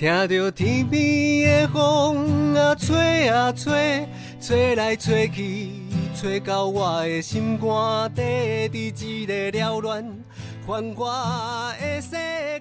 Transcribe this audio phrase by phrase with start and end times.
[0.00, 4.08] 听着天边的风啊吹啊吹，
[4.40, 5.72] 吹来吹去，
[6.16, 8.22] 吹到我的心肝底，
[8.70, 10.24] 伫一个缭乱
[10.66, 12.12] 繁华的世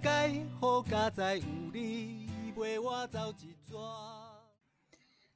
[0.03, 3.73] 界，好佳哉有你陪我走一逝。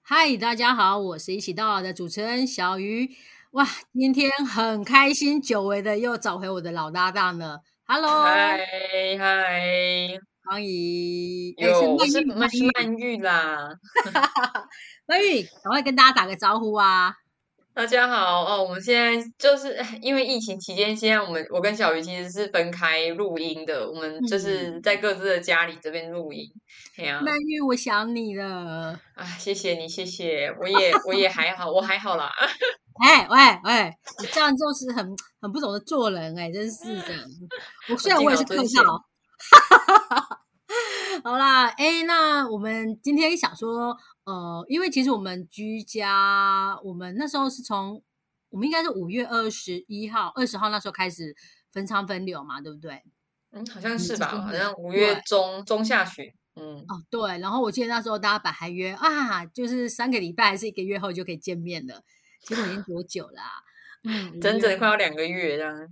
[0.01, 3.09] 嗨，大家好，我是一起到老的主持人小鱼。
[3.51, 7.61] 哇，今天很开心，久违的又找回我的老搭档了。
[7.85, 8.59] Hello，嗨
[9.17, 10.20] 嗨，
[10.54, 13.70] 方怡，哎有我是曼玉，曼是曼玉啦。
[15.07, 17.11] 曼玉，赶快跟大家打个招呼啊！
[17.73, 26.47] 大家好哦，我们现在就是 因为疫情期间，现在我们我跟小鱼其实是分开录音的，我们就是在各自的家里这边录音。
[26.97, 28.91] 哎呀、曼玉，我想你了。
[29.16, 32.31] 啊，谢谢你，谢谢，我也我也还好，我还好啦。
[33.03, 33.91] 哎喂喂，
[34.22, 35.03] 你这样就是很
[35.41, 37.08] 很不懂得做人哎、真是的。
[37.89, 38.63] 我虽然我也是客套，
[41.23, 43.95] 好啦，哎，那我们今天想说，
[44.26, 48.02] 呃，因为其实我们居家，我们那时候是从
[48.50, 51.36] 我们应该是五月二十一号、二十号那时候开始
[51.72, 53.02] 分仓分流嘛，对不对？
[53.52, 54.31] 嗯，好像是吧？
[54.31, 56.34] 就是好像五月中中下旬。
[56.56, 62.03] 嗯，哦，对，然后我记得那时候大家本来还约啊，就是三个礼拜还是一个月后就可以见面了，
[62.42, 63.44] 结果已经多久啦、
[64.03, 65.88] 嗯，整整快要两个月这样，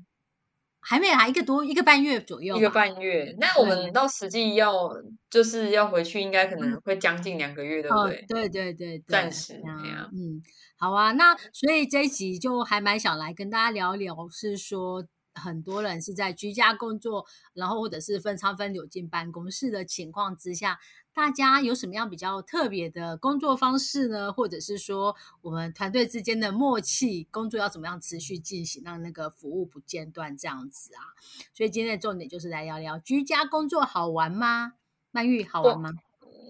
[0.81, 3.35] 还没来一个多一个半月左右，一个半月。
[3.39, 4.89] 那我对们到实际要
[5.29, 10.41] 就是要回去，应该可能会将近两个月，对不哦对？，对对对对，暂时这样嗯，
[10.77, 20.77] 好啊，那所以这一集就还蛮想来跟大家聊聊，是说很多人是在居家工作，然后或者是分仓分流进办公室的情况之下，
[21.13, 24.31] 大家有什么样比较特别的工作方式呢？
[24.31, 31.11] 或者是说我们团队之间的默契，工作要怎么样持续进行，让那个服务不间断这样子啊？
[31.53, 34.73] 所以今天的重点就是来聊聊居家工作好玩吗？
[35.11, 35.89] 曼玉好玩吗？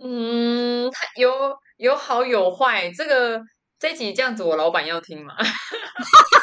[0.04, 1.32] 嗯，它有
[1.78, 2.92] 有好有坏。
[2.92, 3.44] 这个
[3.80, 5.36] 这一集这样子，我老板要听吗？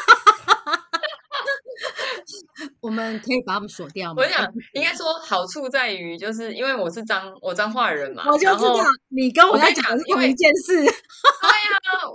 [2.81, 4.23] 我们可以把他们锁掉吗？
[4.23, 8.77] 我想应该说好处在于，就是因为我是彰我彰化人嘛，我就知道
[9.09, 10.75] 你跟我在讲因为同一件事。
[10.75, 10.95] 对呀、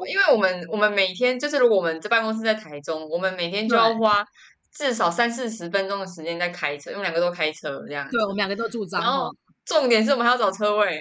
[0.09, 4.25] 因为我们我们每天就是如果我们这办公室在台中，我们每天就要花
[4.73, 8.09] 至少三四十分钟的时间在开车，因为两个都开车这样。
[8.11, 9.31] 对，我们两个都住彰然后化。
[9.67, 11.01] 重点是我们还要找车位，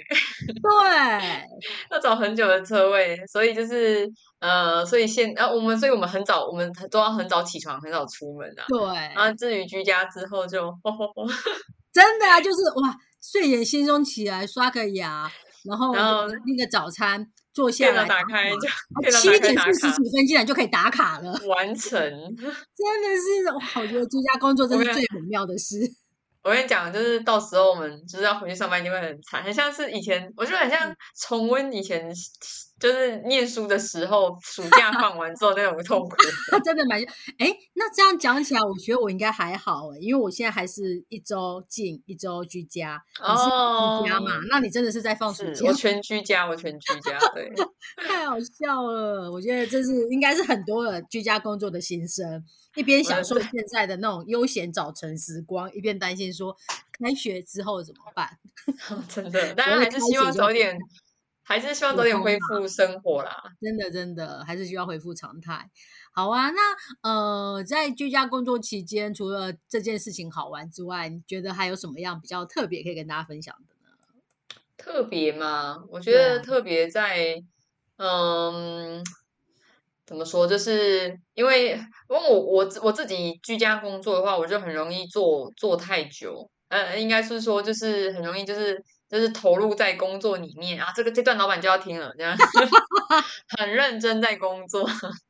[0.62, 1.44] 对，
[1.92, 4.08] 要找很久的车位，所以就是
[4.40, 8.64] 呃，所以现啊我们所以我们很早，我们都要很早起床，很早出门啊。
[8.68, 8.78] 对，
[9.14, 11.26] 然后至于居家之后就，吼吼吼
[11.92, 15.30] 真的啊，就是哇，睡眼惺忪起来刷个牙，
[15.68, 21.90] 然后然后那个早餐坐下电来脑打开就啊电脑七点打开打卡四十几分竟然就可以打卡了，完成。
[22.00, 23.82] 真的是哇！
[23.82, 25.78] 我觉得居家工作真是最美妙的事。
[26.44, 32.12] 我跟你讲，就是到时候我们就是要回去上班，一定会很惨，很像是以前，我觉得很像重温以前
[32.84, 36.14] 就是念书的时候，暑假放完之后那种痛苦。
[36.62, 37.00] 真的蛮
[37.38, 43.44] 哎，那这样讲起来，我觉得我应该还好哎，因为我现在还是一周进一周居家，你是
[44.02, 44.36] 居家嘛？
[44.36, 45.72] 哦那你真的是在放暑假我？
[45.72, 47.50] 全居家，我全居家，对，
[48.06, 49.32] 太好笑了！
[49.32, 56.54] 我觉得这是应该是很多人居家工作的心声，一边享受我 现在的那种悠闲早晨时光，一边担心说
[56.92, 58.28] 开学之后怎么办？
[59.08, 60.78] 真的，大家还是希望早点，
[61.44, 63.42] 还是希望早点恢复生活啦。
[63.60, 65.70] 真的真的还是需要恢复常态。
[66.12, 66.60] 好啊，那
[67.02, 73.96] 呃，在居家工作期间，除了这件事情好玩之外，你觉得还有什么样比较特别可以跟大家分享的呢？
[74.76, 75.84] 特别吗？
[75.88, 77.42] 我觉得特别在，
[77.96, 79.04] 嗯，
[80.06, 80.46] 怎么说？
[80.46, 86.48] 就是因为因为我我我自己居家工作的话，我就很容易做做太久。
[86.68, 90.92] 呃，应该是说就是很容易就是就是投入在工作里面啊。
[90.94, 92.36] 这个这段老板就要听了，这样
[93.58, 94.88] 很认真在工作，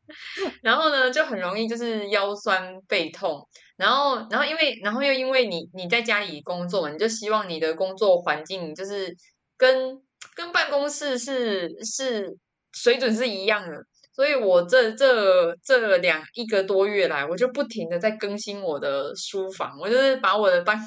[0.63, 3.49] 然后呢就很容易就是腰酸背痛。
[3.77, 9.13] 然后，然后因为，然后又因为你你在家里工作嘛，你就希望你的工作环境就是
[9.57, 10.01] 跟
[10.37, 12.37] 跟办公室是是
[12.73, 13.77] 水准是一样的，
[14.15, 20.79] 所以我这这这两一个多月来，我就不停的在更新我的书房，我就是把我的办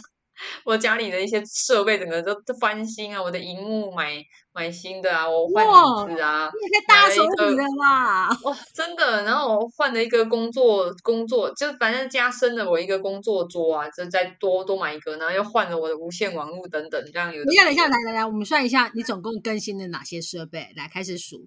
[0.64, 4.14] 我家里的一些设备整个都都翻新啊，我的荧幕买
[4.54, 5.82] 买新的啊，我换哇
[6.12, 8.30] 椅子啊，你也可以大手笔的啦！
[8.44, 20.68] 哇，真的，然后我换了一个工作工作，就反正加深了我一个工作桌啊，就再多多买一个，然后又换了我的无线网络等等，这样有的等一下，等一下，来来来，我们算一下，你总共更新了哪些设备？
[20.76, 21.46] 来，开始数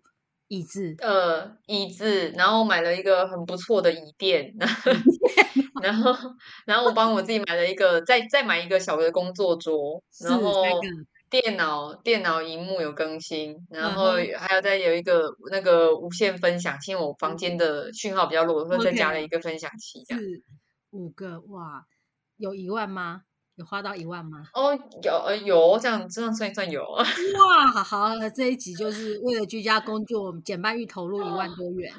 [0.50, 4.52] 椅子，呃椅子，然后买了一个很不错的椅垫，
[5.80, 6.12] 然后
[6.66, 10.80] 然后我帮我自己买了一个，再再买一个小的工作桌，然后那个
[11.30, 20.20] 电脑电脑荧幕有更新，然嗯后还有再有一个那个无线分享器，因为我房间的讯号比较弱，我会再加了一个分享器这样。
[20.20, 20.42] 四
[20.90, 21.84] 五个哇，
[22.36, 23.22] 有一万吗？
[23.60, 24.42] 有花到一万吗？
[24.54, 31.92] 哦，有呃有这样这样算一算有， 哇，好，这一集就是为了居家工作，简半预投入一万多元，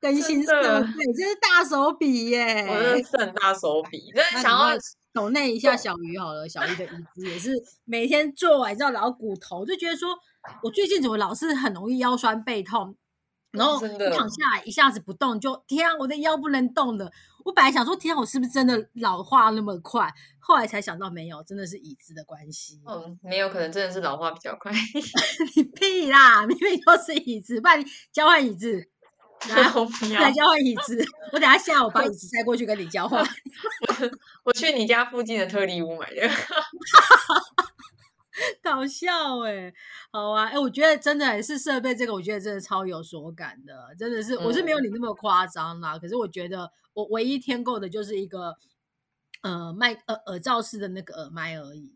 [0.00, 2.66] 更新设备，真是大手笔耶！
[2.66, 4.80] 我是很大手笔，真的那想要你
[5.12, 7.50] 抖内一下小鱼好了，小鱼的椅子也是
[7.84, 10.08] 每天做完之后老骨头，就觉得说
[10.62, 12.96] 我最近怎么老是很容易腰酸背痛，
[13.50, 17.12] 然后躺下来一下子不动，就天啊，我的腰不能动了。
[17.44, 20.12] 我本来想说，天啊，我是不是真的老化那么快？
[20.38, 22.80] 后来才想到没有，真的是椅子的关系。
[22.86, 24.72] 嗯，没有可能真的是老化比较快。
[25.54, 28.88] 你屁啦，明明都是椅子，不然你交换椅子，
[29.50, 31.04] 来我不要来，交换椅子。
[31.32, 33.24] 我等下下午把椅子塞过去跟你交换。
[34.44, 36.28] 我去你家附近的特例屋买的。
[38.62, 39.72] 搞笑哎、
[40.10, 45.98] 好啊，哎、我觉得真的是设备这个，我觉得真的超有所感的，真的是，我是没有你那么夸张啦。
[45.98, 48.56] 可是我觉得我唯一添购的就是一个
[49.42, 51.92] 呃麦耳耳罩式的那个耳麦而已，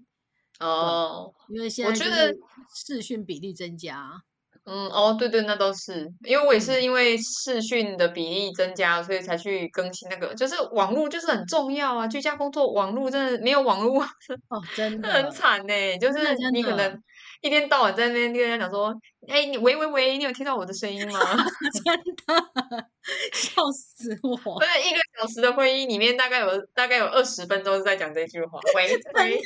[0.60, 2.34] 哦，因为现在就我觉得
[2.74, 4.22] 视讯比例增加，
[4.68, 6.60] 嗯，哦，对对，那都是，因为我也嗯。
[6.60, 16.18] 是因为视讯的比例增加，所以才去更新那个，就是网络就是很重要啊，居家工作网络真的没有网络哦，真 的很惨呢、就是
[16.52, 17.00] 你可能
[17.42, 18.92] 一天到晚在那边跟人家讲说，
[19.28, 21.20] 哎，你喂喂喂，你有听到我的声音吗？
[21.84, 22.88] 真的
[23.32, 24.58] 笑死我！
[24.58, 29.40] 对，一个小时的会议里面大概有大概有二十分钟是在讲这句话，喂 喂，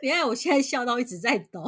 [0.00, 1.64] 你看我现在笑到一直在抖，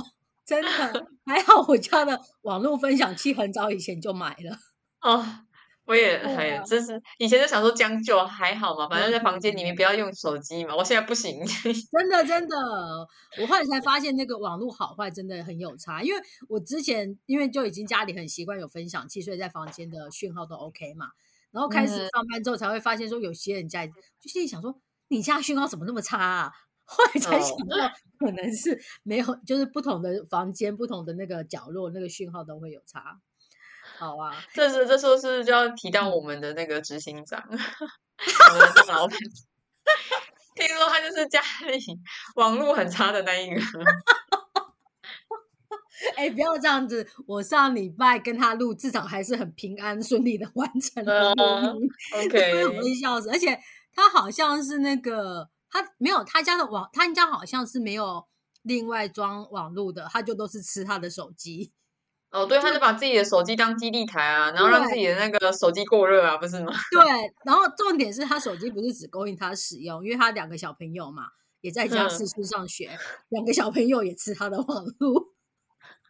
[0.49, 4.59] 真的还好我家的网络分享器很早以前就买了。
[5.03, 5.45] 哦。
[5.85, 10.77] 我也对哎啊，真是以前就想说将就还好嘛，反正在嗯房间里面不要用手机嘛。
[10.77, 12.57] 我现在不行，真的真的，
[13.41, 16.03] 我后来才发现那个网络好坏真的很有差。
[16.03, 21.07] 因为我之前因为就已经家里很习惯有分享器，所以在房间的讯号都 OK 嘛。
[21.53, 23.95] 然后开始嗯上班之后才会发现说，有些人家就
[24.31, 24.79] 心里想说，
[25.09, 26.53] 你家讯号怎么那么差啊？
[26.89, 33.21] 后来才哦想到，可能是没有，就是不同的房间、不同的那个角落，那个讯号都会有差。
[33.99, 39.19] 好啊，这是这时候是就要提嗯到我们的那个执行长， 我们的老板。
[40.57, 41.41] 听说他就是家
[41.71, 41.79] 里
[42.35, 43.61] 网络很差的那一个。
[46.17, 47.05] 哎、不要这样子！
[47.27, 51.33] 我上礼拜跟他录，至少还是很平安顺利的完成了。
[51.33, 53.59] OK，我会笑死，而且
[53.93, 58.27] 他好像是那个他没有他家的网，他家好像是没有
[58.63, 61.73] 另外装网络的，他就都是吃他的手机。
[62.31, 66.71] 哦，对，他就把自己的手机当基地台啊，然后让自己的那个手机过热啊，不是吗？
[66.93, 71.29] 对，然后重点是他手机不是只供应他使用，因为他两个小朋友嘛，
[71.63, 72.99] 也在家嗯四处上学，
[73.31, 75.35] 两个小朋友也吃他的网路。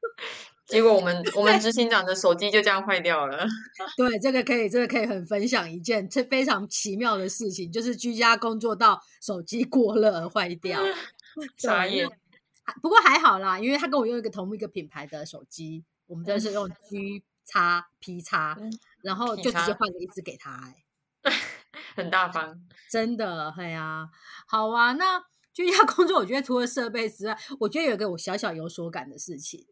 [0.69, 3.47] 结果我们我们执行长的手机就这样坏掉了。
[3.97, 10.81] 对，这个可以，这个可以很分享一件这非常奇妙的事情，就是居家工作到手机过热而坏掉。
[11.35, 12.07] 对傻眼，
[12.83, 18.71] 不过还好啦，因为他跟我用一个同一个品牌的手机，我们都是用 G 叉 P 叉，嗯
[19.03, 20.51] 然后就直接换了一只给他、
[21.23, 21.33] 欸，
[21.97, 22.61] 很大方。
[22.91, 24.09] 真的，哎呀、
[24.47, 24.93] 好啊。
[24.93, 25.23] 那
[25.55, 29.65] 居家工作，我觉得除了设备之外，我觉得有一个我小小有所感的事情，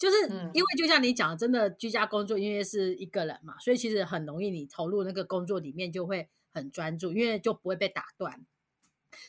[0.00, 8.46] 就是嗯因为就像你讲的，真的居家工作，因为是一个人嘛，所以其实很容易你投入那个工作里面就会很专注，因为就不会被打断。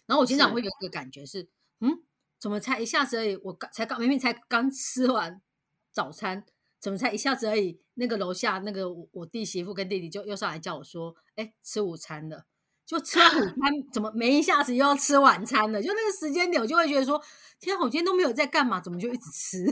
[0.06, 1.50] 然后我经常是会有一个感觉是，
[1.82, 2.01] 嗯，
[2.40, 3.36] 怎么才一下子而已？
[3.44, 5.42] 我刚才刚明明才刚吃完
[5.92, 6.46] 早餐，
[6.80, 7.82] 怎么才一下子而已？
[7.96, 12.46] 那个楼下那个我我弟媳妇跟弟弟就又上来叫我说，哎，吃午餐了。
[12.86, 15.82] 就吃完午 餐，怎么没一下子又要吃晚餐了？
[15.82, 17.22] 就那个时间点，我就会觉得说，
[17.60, 19.66] 天啊，我今天都没有在干嘛，怎么就一直吃？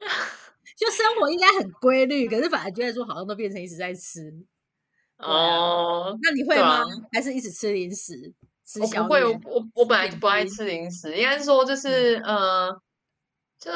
[0.76, 4.32] 就生活应该很规律，可是反而觉得说好像都变成一直在吃。
[5.18, 6.78] 哦，那你会对吗？
[6.80, 8.14] 啊还是一直吃零食？
[8.64, 12.70] 吃我不会，我我我本来就不爱吃零食，应该是说就是呃，
[13.58, 13.70] 就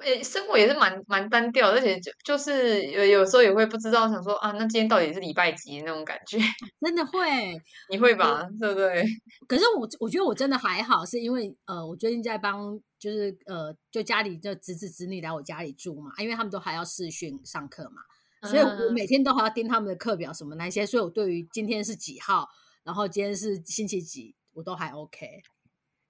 [0.00, 6.36] 诶生活也是蛮蛮单调，而且就就是有有时候也会不知道想说啊，那今天到底是礼拜几那种感觉，
[6.84, 7.56] 真的会。
[7.88, 8.46] 你会吧？
[8.60, 9.06] 对不对？
[9.48, 18.00] 可是我我觉得我真的还好，是因为呃，我最近在帮就是呃，就家里的侄子侄女来我家里住嘛，因为他们都还要试训上课嘛，
[18.48, 22.48] 所以我嗯每天都还要盯他们的课表什么那些，所以我对于今天是几号，
[22.82, 25.42] 然后今天是星期几，我都还 OK。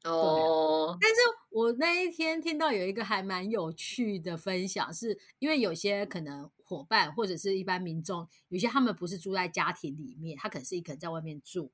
[0.05, 1.17] 哦，但是
[1.51, 11.73] 我那一天听到有一个还蛮有趣的分享，是因为有些可能伙伴或者是一般民众，有些他们不是住在家庭里面，他可能是一个人在外面住。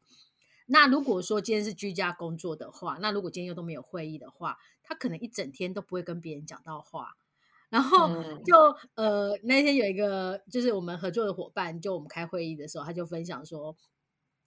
[0.70, 7.16] 那如果说今天是居家工作的话，那如果今天又都没有会议的话，他可能一整天都不会跟别人讲到话。
[7.68, 8.56] 然后嗯就、
[8.94, 13.76] 呃那天有一个就是我们合作的伙伴，就我们开会议的时候，他就分享说。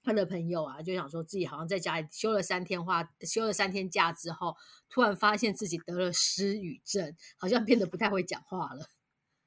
[0.06, 4.58] 他的朋友啊，就想说自己好像在家里休了三天话，休了三天假之后，
[4.90, 8.86] 突然发现自己得了失语症，好像变得不太会讲话了。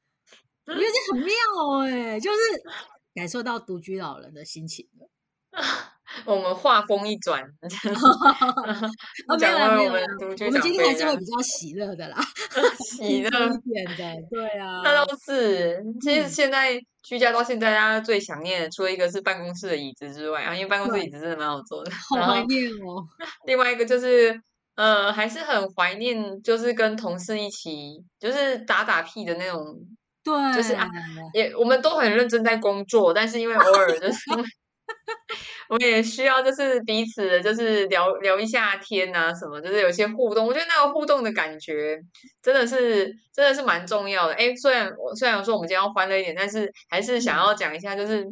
[0.65, 1.35] 我觉得这很妙
[1.81, 2.39] 哎、就是
[3.15, 5.11] 感受到独居老人的心情了。
[6.25, 8.91] 我们话锋一转， 哦，
[9.29, 12.19] 没有讲啦，没有啦回我们，独居我们今天还是会比较喜乐的啦，
[12.79, 21.91] 喜轻乐松一点的，对啊，那倒是，其实嗯现在居家到现在，大家最想念的，除了一个是办公室的椅子之外啊，因为办公室对椅子真的蛮好坐的。
[21.93, 23.05] 好怀念哦。
[23.47, 24.41] 另外一个就是，
[24.75, 29.63] 呃，还是很怀念，就是跟同事一起，就是打打屁的那种。
[30.25, 30.89] 对，就是啊
[31.35, 34.19] 也我们都很认真在工作，但是因为偶尔就是
[35.69, 40.47] 我也需要就是彼此的就是聊聊一下天啊什么，就是有些互动。
[40.47, 41.99] 我觉得那个互动的感觉
[42.43, 44.35] 真的是真的是蛮重要的。
[44.35, 48.27] 哎，虽然我虽然说我们今天要欢乐一点，但是还是想要讲一下，就是。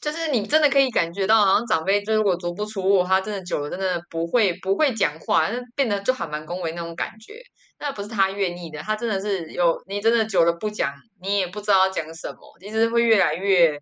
[0.00, 7.40] 就是你真的可以感觉到，好像长辈就如果足不出户，他真的久了，真的不会不会讲话，那变得就还蛮恭维那种感觉。
[7.78, 13.78] 那不是他愿意的，他真的是有你真的久了不讲，你也不知道讲什么，其实会越来越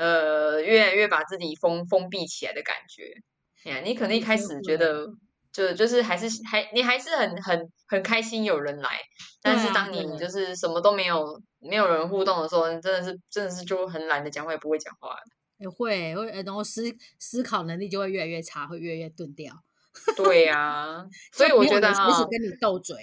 [0.00, 3.12] 呃越来越把自己封封闭起来的感觉。
[3.64, 5.06] 哎呀，你可能一开始觉得
[5.52, 8.88] 就就是还是还你还是很很很开心有人来，
[9.42, 15.14] 但是当你就是什么都没有没有人互动的时候，你真的是真的是就很懒得讲话，也不会讲话。
[15.58, 16.82] 也会会，呃然后思
[17.18, 19.52] 思考能力就会越来越差，会越来越钝掉。
[20.16, 22.96] 对呀、 所以我觉得哈人随时，跟你斗嘴。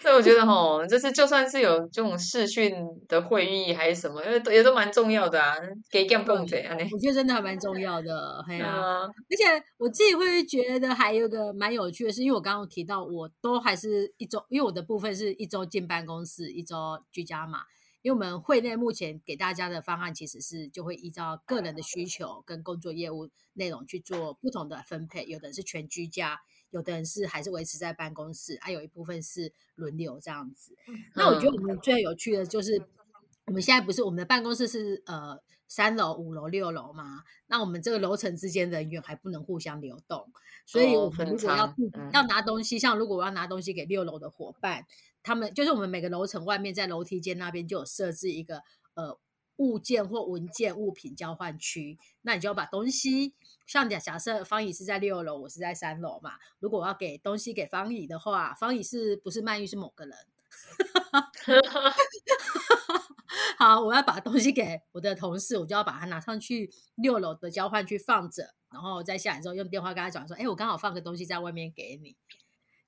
[0.00, 2.72] 所以我觉得哈，就是就算是有这种视讯
[3.08, 5.54] 的会议还是什么，因为都也都蛮重要的啊，
[5.90, 17.60] 给 game 蹦嘴啊，我觉得真的还蛮重要的，哎 呀、啊，而且我自己会觉得还有一个蛮有趣的是，因为我刚刚有提到，我都还是一周，因为我的部分是一周进办公室，一周居家嘛。
[18.02, 26.40] 因为我们会内目前给大家的方案其实是就会依照个人的需求跟工作业务内容去做不同的分配，有的人是全居家，
[26.70, 30.74] 有的人是还是维持在办公室，还、有一部分是轮流这样子。
[31.14, 32.82] 那我觉得我们最有趣的就是，
[33.46, 37.22] 我们现在不是我们的办公室是呃三楼、五楼、六楼嘛？
[37.46, 40.28] 那我们这个楼层之间人员还不能互相流动，
[40.66, 41.74] 所以哦我们如果要
[42.12, 44.86] 要拿东西，像如果我要拿东西给六楼的伙伴，
[45.22, 48.62] 他们就是我们每个楼层外面在楼梯间那边就有设置一个
[48.94, 49.18] 呃
[49.56, 53.34] 物件或文件物品交换区，那你就要把东西，
[53.66, 60.16] 像假假设方怡是在六楼，我是在三楼嘛，如果我要给东西给方怡的话，方怡是不是曼玉是某个人？
[63.58, 72.16] 好，我要把东西给我的同事，我就要把它拿上去六楼的交换区放着，然后再下来之后用电话跟他讲说，哎，我刚好放个东西在外面给你，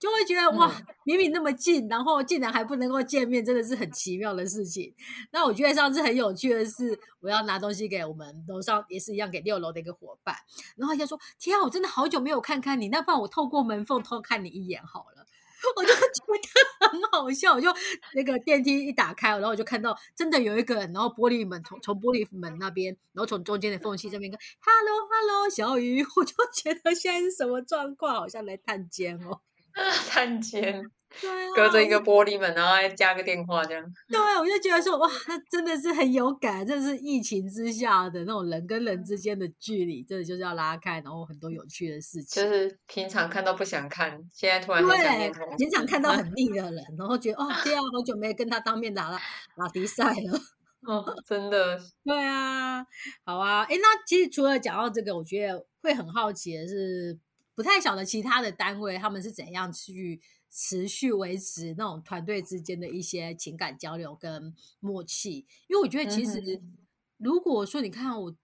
[0.05, 0.71] 就会觉得哇，
[1.05, 4.95] 明明那么近，然后竟然还不能够见面，真的是很奇妙的事情。
[5.33, 10.37] 那我觉得上次很有趣的是，我要拿东西给我们楼上也是一样给六楼的一个伙伴，
[10.77, 15.25] 然后他就说：“天啊，我真的好久没有看看你，那不然我透过门缝偷看你一眼好了。
[15.75, 17.75] ”我就觉得很好笑，我就
[18.15, 29.41] 那个电梯一打开，然后我就看到真的有一个人，然后玻璃门从从玻璃门那边，然后从中间的缝隙这边跟 “hello hello” 小雨，我就觉得现在是什么状况，好像来探监哦。
[30.09, 30.83] 探监，
[31.21, 33.85] 对啊，隔着一个玻璃门，然后还加个电话这样。
[34.09, 42.43] 对，我就觉得说哇，那真的是很有感，这是疫情之下的那种人跟人之间的距离，真的就是要拉开，然后很多有趣的事情。
[42.43, 45.57] 就是平常看到不想看，现在突然很想念同对，事。
[45.59, 49.19] 平常看到很腻 的人，然后觉得哦，天啊，好久没跟他当面打了
[49.57, 50.41] 打比赛了。
[50.87, 52.85] 哦，真的，对啊，
[53.25, 57.19] 好啊，哎，那其实除了讲到这个，我觉得会很好奇的是，
[57.55, 60.21] 不太晓得其他的单位他们是怎样去
[60.51, 66.79] 持续维持那种团队之间的一些情感交流跟默契，因为我觉得其实、嗯
[67.17, 68.35] 如果说你看我，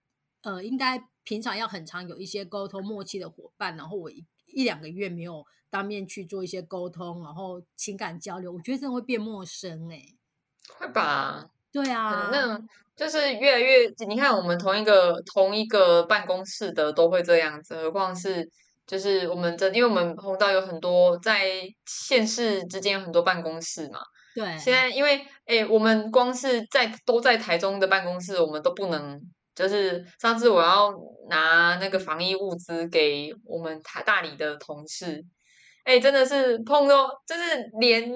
[0.43, 10.01] 呃，应该平常要很常有一些沟通默契的伙伴，然后我一一两个月没有当面去做一些沟通，然后情感交流，我觉得真的会变陌生哎、
[10.79, 11.51] 会吧？
[11.71, 12.67] 对啊，嗯，那。
[12.95, 18.49] 就是越来越，你看我们同一个同一个办公室的都会这样子，何况是
[18.91, 24.01] 就是我们这，因为我们红道有很多在县市之间有很多办公室嘛。
[24.35, 29.17] 对，现在因为诶，我们光是在都在台中的办公室，我们都不能。
[29.53, 30.91] 就是上次我要
[31.29, 35.23] 拿那个防疫物资给我们台大理的同事，
[35.83, 37.41] 哎，真的是碰到，就是
[37.79, 38.09] 连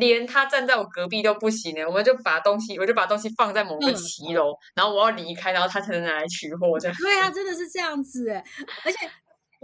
[0.00, 6.96] 连他站在我隔壁都不行呢，我们就把东西，我就把东西放在某个嗯骑楼，然后我要离开，然后他才能拿来取货这样。
[6.96, 8.42] 对啊，真的是这样子哎，
[8.86, 8.98] 而且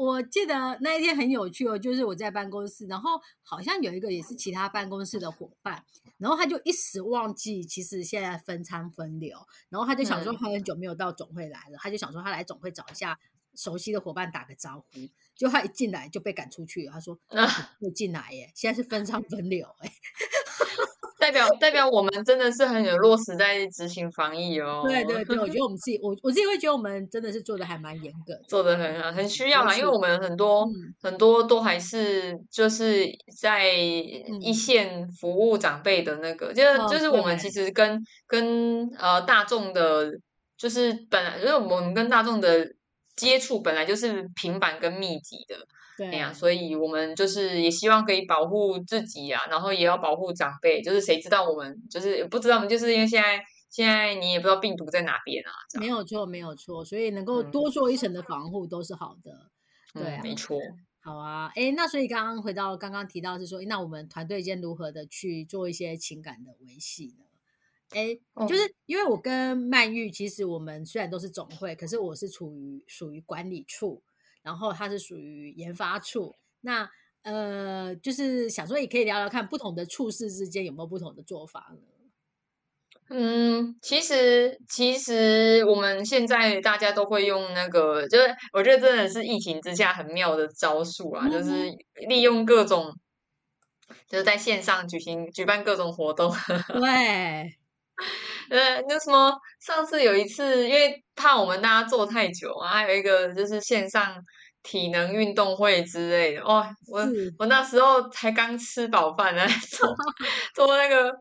[0.00, 5.84] 我记得那一天很有趣哦，就是我在办公室，然后好像有一个也是其他办公室的伙伴，
[6.16, 9.36] 然后他就一时忘记，其实现在分仓分流，
[9.68, 10.36] 然后他就想说嗯。
[10.40, 13.18] 他很久没有到总会来了，他就想说他来总会找一下
[13.54, 19.92] 熟悉的伙伴打个招呼，就他一进来就被赶出去了，他说那可以进来耶，现在是分仓分流哎，
[21.20, 24.82] 代表代表我们真的是很有落实在执行防疫哦。
[24.84, 30.72] 对对对，我觉得 我们自己，我我自己会觉得我们真的是做的还蛮严格，做的很好，很需要嘛，因为我们很多、嗯
[31.02, 33.06] 很多都还是就是
[33.40, 40.10] 在一嗯线服务长辈的那个，就是、哦就是我们其实跟跟呃大众的，
[40.56, 42.66] 就是本来因为我们跟大众的
[43.16, 45.56] 接触本来就是平板跟密集的，
[46.00, 59.50] 对哎呀，所以我们就是也希望可以保护自己啊，然后也要保护长辈，就是谁知道我们就是不知道我们就是因为现在现在你也不知道病毒在哪边啊，没有错，没有错，所以能够嗯多做一层的防护都是好的。
[59.92, 60.58] 对没错。
[61.02, 67.24] 好啊，哎，那所以刚刚回到刚刚提到是说，那我们团队间如何的去做一些情感的维系呢？
[67.90, 74.02] 哎，哦就是因为我跟曼玉，其实我们虽然都是总会，可是我是处于属于管理处，
[74.42, 76.34] 然后它是属于研发处。
[76.60, 76.88] 那
[77.22, 81.80] 呃，就是想说也可以聊聊看不同的处室之间有没有不同的做法呢？
[83.12, 91.72] 嗯，其实其实我们现在大家都会用那个，就是我觉得真的是疫情之下很妙的招数啊，就是
[92.08, 92.94] 利用各种，
[94.08, 96.32] 就是在线上举行举办各种活动。
[96.80, 97.58] 对，
[98.50, 104.16] 呃，那什么，上次有一次，因为怕我们大家坐太久啊，还有一个就是线上
[104.62, 106.42] 体能运动会之类的。
[106.42, 107.06] 哦，我
[107.38, 109.88] 我那时候才刚吃饱饭呢， 做
[110.66, 111.12] 做那个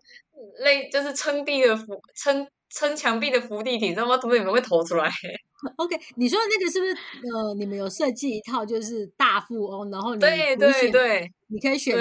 [0.63, 4.17] 类就是撑地的扶撑撑墙壁的扶地挺，知道吗？
[4.17, 5.09] 怎么你们会投出来？
[5.77, 11.95] OK，你说的那个是不是呃，你们有设计一套就是大富翁，然后你对对对你可以选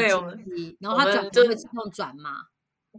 [0.54, 2.37] 级，然后我它转们就会自动转嘛？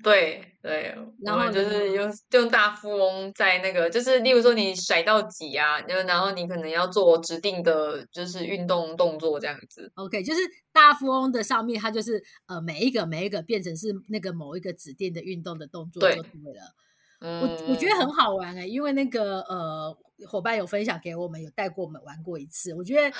[0.03, 9.91] 对对，然后就是用用大富翁在那个，就是例如说你甩到几啊，就然后你可能要做指定的，就是运动动作这样子。
[9.95, 16.75] OK，就是大富翁的上面，它就是呃每一个每一个变成是那个某一个指定的运动的动作对就对了。
[17.21, 22.73] 嗯，我我觉得很好玩哎、因为那个呃伙伴有分享给我们，有带过我们玩过一次。
[22.73, 23.15] 我觉得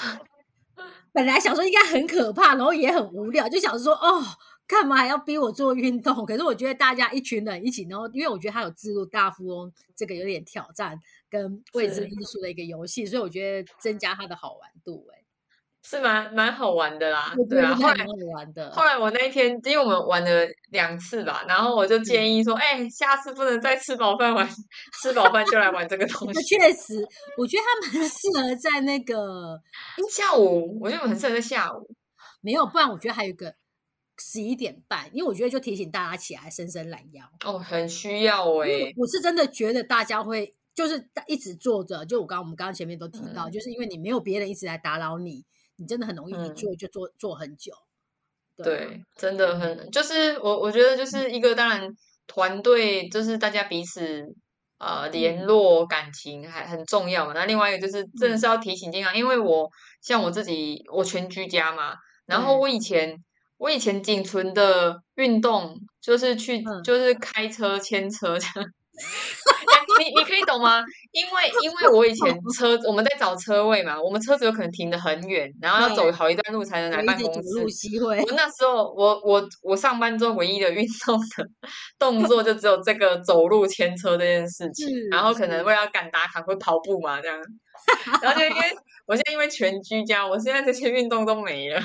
[1.11, 4.23] 本来想说应该很可怕，然后也很无聊，就想说哦，
[4.69, 6.13] 干嘛还要逼我做运动？
[6.27, 10.95] 可是我觉得大家一群人一起，然后因为我觉得他有置入大富翁这个有点挑战
[11.27, 15.17] 跟未知因素的一个游戏，所以我觉得增加它的好玩度哎、
[15.81, 17.73] 是蛮蛮好玩的啦对啊。
[17.73, 18.71] 后来好玩的。
[18.71, 24.47] 后来我那一天，因为我们玩了两次吧，然后我就建议说，哎、下次不能再吃饱饭玩，
[25.01, 26.55] 吃饱饭就来玩这个东那 西。
[26.55, 27.03] 确实，
[27.37, 29.59] 我觉得它蛮适合在那个
[30.11, 31.89] 下午我觉得很适合在下午，
[32.41, 33.55] 没有，不然我觉得还有一个
[34.19, 37.25] 十一点半，因为我觉得就提醒大家起来伸伸懒腰。
[37.45, 45.43] 哦，很需要哎、我是真的觉得大家会就是一直坐着，就我刚我们刚刚前面都提到，嗯就是因为你没有别人一直来打扰你，
[45.77, 47.73] 你真的很容易一嗯坐就坐坐很久。
[47.73, 51.89] 啊，对，真的很，就是我我觉得就是一个当然
[52.27, 54.25] 团队就是大家彼此
[54.79, 57.31] 呃联络感情还很重要嘛。
[57.33, 59.69] 那另外一个就是真的是要提醒健康，因为我
[60.01, 63.23] 像我自己我全居家嘛，然后我以前
[63.59, 68.67] 我以前仅存的运动就是去嗯就是开车牵车这样。
[69.69, 70.81] 哎你你可以懂吗？
[71.11, 77.59] 因为因为我以前 车我们在找车位嘛，我们车子有可能停得很远，然后要走好一段路才能来办公室
[78.03, 78.15] 我。
[78.35, 81.47] 那时候，我我我上班之后唯一的运动的
[81.97, 87.37] 动作就只有这个走路牵车这件事情，然后可能是为了赶打卡会跑步嘛这样，
[88.21, 88.61] 然后就因为
[89.09, 91.81] 我现在因为全居家，我现在这些运动都没了，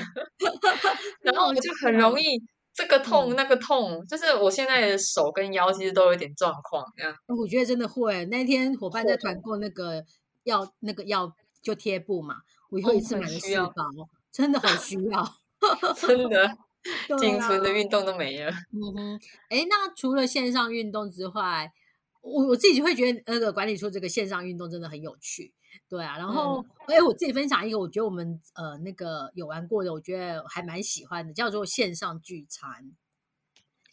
[1.21, 2.23] 然后我就很容易
[2.71, 7.11] 这个痛嗯那个痛，就是我现在的手跟腰其实都有点状况这样。
[7.27, 8.23] 我觉得真的会。
[8.25, 10.05] 那天伙伴在会团购那个
[10.43, 11.33] 药，那个药
[11.63, 12.35] 就贴布嘛，
[12.69, 15.35] 我以后哦一次很需要买了四包，真的好 需要。
[15.95, 16.57] 真的，
[17.09, 18.51] 对仅存的啊运动都没了。
[18.71, 21.71] 嗯哼，哎，那除了线上运动之外，
[22.21, 25.53] 我我自己会觉得那个管理处这个线上运动真的很有趣，
[25.87, 26.17] 对啊。
[26.17, 32.91] 然后，哎、我自己分享一个，我觉得我们呃那个有玩过的，我觉得还蛮喜欢的，叫做线上聚餐。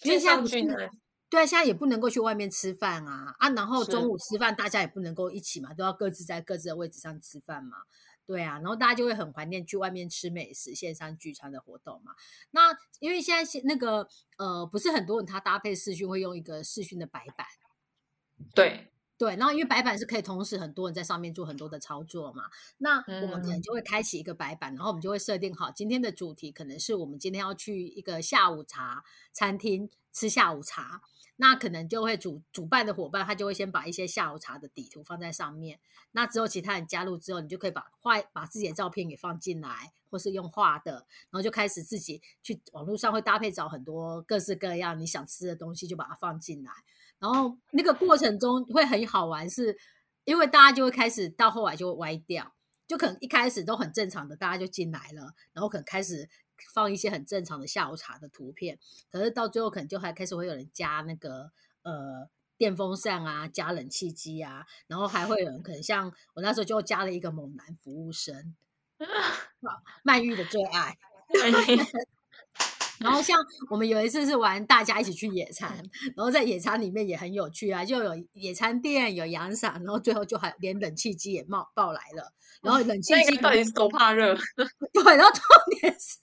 [0.03, 0.91] 因为线上聚餐，
[1.31, 7.77] 对啊，现在也不能够去外面吃饭啊啊，然后中午吃饭大家也不能够一起嘛，都要各自在各自的位置上吃饭嘛。
[8.25, 12.13] 对啊，然后大家就会很怀念去外面吃美食、线上聚餐的活动嘛。
[12.53, 17.47] 那因为现在那个呃，不是很多人他搭配视讯会用一个视讯的白板，
[18.55, 18.92] 对
[19.23, 22.43] 对，然后因为白板是可以同时很多人在上面做很多的操作嘛，
[22.79, 31.03] 那我们可能就会开启一个白板，然后我们就会设定好今天的主题，可能是我们今天要去一个下午茶餐厅吃下午茶。
[31.37, 35.79] 那可能就会主主办的伙伴，他就会先把一些下午茶的底图放在上面。
[36.11, 46.73] 那之后其他人加入之后，你就可以把画把自己的照片给放进来，或是用画的，然后就开始自己去网络上会搭配找很多各式各样你想吃的东西，就把它放进来。
[47.23, 49.75] 然后那个过程中会很好玩，是
[50.25, 52.53] 因为大家就会开始到后来就会歪掉，
[52.87, 56.29] 就可能一开始都很正常的，大家就进来了，然后可能开始。
[56.73, 58.79] 放一些很正常的下午茶的图片，
[59.11, 61.51] 可是到最后可能就还开始会有人加那个
[61.83, 68.55] 呃电风扇啊，加冷气机啊，然后还会有人可能像我那时候就加了一个猛男服务生，
[70.05, 70.97] 曼玉的最爱。
[73.03, 73.39] 然后像
[73.71, 75.77] 我们有一次是玩大家一起去野餐，
[76.17, 82.33] 然后在野餐里面也很有趣啊，就有野餐垫，有阳伞，然后最后就还连冷气机也冒爆来了。
[82.63, 84.35] 然后冷气机到底是多怕热？
[84.93, 86.17] 对，然后重点是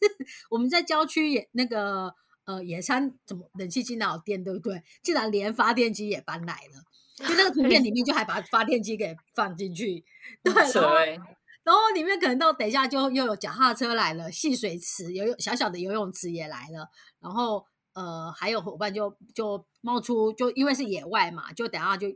[0.49, 2.13] 我们在郊区野那个
[2.45, 4.81] 呃野餐，怎么冷气机哪有电，对不对？
[5.03, 10.05] 竟然连发电机也搬来了，就那个图片里面就还把发电机给放进去，
[10.41, 11.25] 对，然后
[11.69, 22.07] 然后里面可能到等一下就又有脚踏车来了，戏水池游泳小小的游泳池也来了，然后呃还有伙伴就就冒出，就因为是野外嘛，就等下就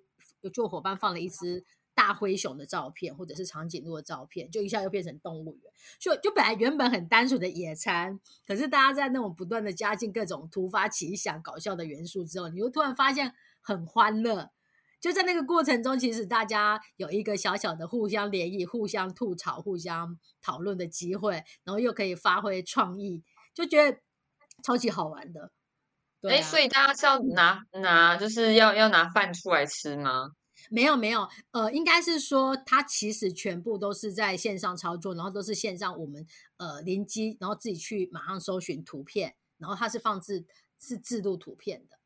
[0.51, 1.63] 就伙伴放了一只。
[1.95, 5.71] 大灰熊的照片，或者是长颈鹿的照片，就一下又变成动物园。
[5.99, 14.49] 就就本来原本很单纯的野餐，可是大家在那种不断的加进各种突发奇想、搞笑的元素之后，你又突然发现很欢乐。
[15.03, 23.21] 就在那个过程中，其实大家有一个小小的互相联谊、互相吐槽、互相讨论的机会，然后又可以发挥创意，
[23.53, 23.99] 就觉得
[24.63, 25.51] 超级好玩的。
[26.21, 30.31] 哎，所以大家是要拿拿，就是要要拿饭出来吃吗？
[30.69, 40.45] 没有没有，呃，应该是说它其实全部都是在线上操作，然后都是线上我们呃联机，然后自己去马上搜寻图片，然后它是放置
[40.79, 41.97] 是制度图片的，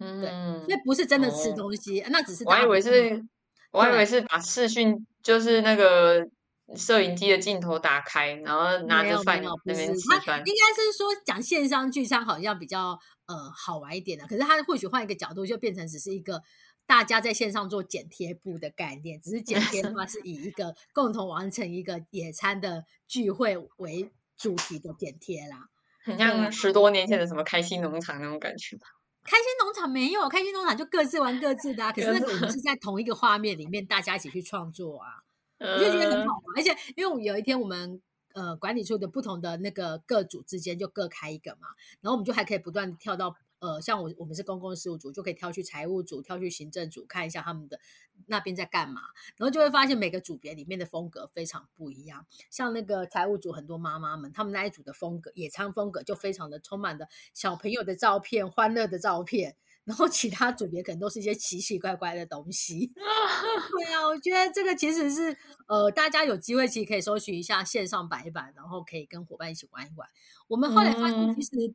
[0.00, 0.30] 嗯，对，
[0.66, 3.24] 所以不是真的吃东西，那只是我还以为是，
[3.70, 6.26] 我还以为是把视讯就是那个
[6.74, 16.42] 摄影机的镜头打开，然后拿着饭那边吃饭，应该是说讲线上聚餐好像比较呃好玩一点的，可是他或许换一个角度就变成只是一个。
[16.86, 25.68] 大家在线上做剪贴布的概念，只是剪贴的话是以一个 共同完成一个野餐的聚会为主题的剪贴啦，
[26.02, 28.88] 很像十多年前的什么开心农场那种感觉吧。
[29.30, 35.22] 开心农场没有，开心农场就各自玩各自的啊，可是那个我们是在同一个画面里面，大家一起去创作啊，
[35.60, 36.56] 我就觉得很好玩。
[36.56, 38.02] 而且因为有一天我们
[38.34, 41.68] 呃管理处的不同的那个各组之间就各开一个嘛，
[42.00, 43.36] 然后我们就还可以不断跳到。
[43.60, 47.78] 呃，像我我们是公共事务组，就可以挑去财务组，挑去行政组，看一下他们的
[48.26, 49.02] 那边在干嘛，
[49.36, 52.26] 然后就会发现每个组别里面的风格非常不一样。
[52.50, 62.92] 像那个财务组，很多妈妈们，他们那一组的风格，野餐风格就非常的充满的小朋友的照片、欢乐的照片，然后其他组别可能都是一些奇奇怪怪的东西。
[62.96, 70.08] 对啊，我觉得这个其实是呃，大家有机会其实可以搜寻一下线上白板，然后可以跟伙伴一起玩一玩。
[70.48, 71.74] 我们后来发现，其实。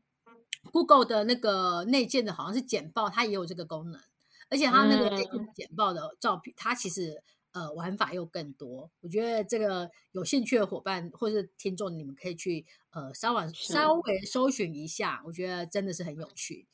[0.72, 4.02] Google 的那个内建的好像是简报，它也有这个功能，
[4.50, 7.22] 而且它那个内建简报的照片，它其实
[7.54, 8.90] 呃玩法又更多。
[9.02, 16.68] 我觉得这个有兴趣的伙伴或是听众，你们可以去呃稍微稍微搜寻一下，我觉得真的是很有趣。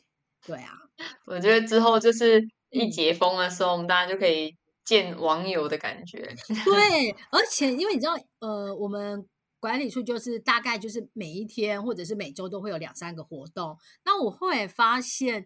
[0.45, 0.73] 对啊，
[1.25, 6.35] 我觉得之后就是一解封的时候，我们大家就可以见网友的感觉。
[6.65, 9.27] 对，而且因为你知道，呃，我们。
[9.61, 13.77] 管理处就是大概就是每一天或者是每周都会有两三个活动。
[14.03, 15.45] 那我后来发现，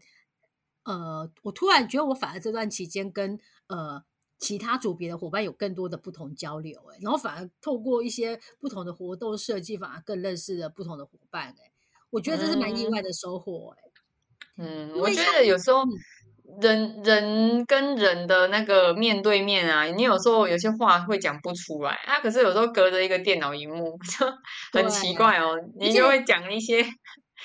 [0.84, 4.04] 呃，我突然觉得我反而这段期间跟呃
[4.40, 11.72] 其他组别的伙伴有更多的不同交流，哎，然后反而透过一些不同的活动设计，反而更认识了不同的伙伴，哎，
[12.10, 13.84] 我觉得这是蛮意外的收获，哎。
[14.58, 15.84] 嗯，我觉得有时候。
[16.62, 24.26] 人人跟人的那个面对面啊，你有时候有些话会讲不出来啊，可是有时候隔着一个电脑荧幕 就
[24.72, 26.82] 很奇怪哦，你就会讲一些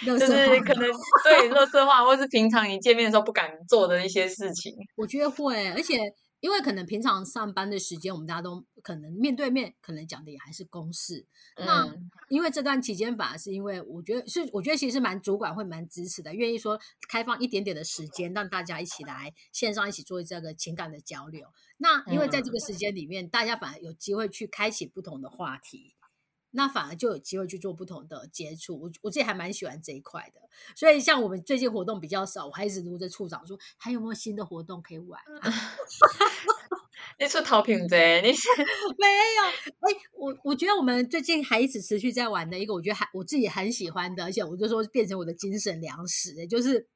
[0.06, 0.26] 就是
[0.60, 0.88] 可能
[1.24, 4.72] 对乐色话，或是平常你见面的时候不敢做的一些事情。
[4.96, 5.98] 我觉得会，而且
[6.40, 11.26] 因为可能平常上班的时间，我们大家都可能面对面，可能讲的也还是公事。
[11.57, 21.48] 那嗯因为这段期间，反而是因为我觉得是，我觉得其实是蛮主管会蛮支持的，愿意说开放一点点的时间，让大家一起来线上一起做这个情感的交流。
[21.79, 25.94] 那因为在这个时间里面，大家反而有机会去开启不同的话题。
[26.52, 30.40] 那反而就有机会去做不同的接触，我我自己还蛮喜欢这一块的。
[30.74, 35.20] 所以像我们最近活动比较少，我还一直撸着处长说还有没有新的活动可以玩？
[37.18, 38.48] 你出逃品啫，你是
[38.98, 39.42] 没有，
[39.80, 46.88] 哎、我我觉得我们最近还一直持续在玩的一个，我觉得还我自己很喜欢的，而且我就说变成我的精神粮食，欸就是